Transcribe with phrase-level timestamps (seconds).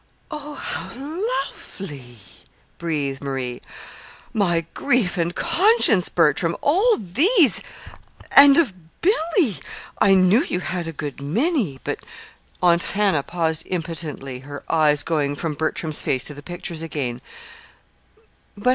[0.31, 2.17] "Oh, how lovely!"
[2.79, 3.61] breathed Marie.
[4.33, 6.57] "My grief and conscience, Bertram!
[6.61, 7.61] All these
[8.31, 9.59] and of Billy?
[9.99, 11.99] I knew you had a good many, but"
[12.63, 17.21] Aunt Hannah paused impotently, her eyes going from Bertram's face to the pictures again.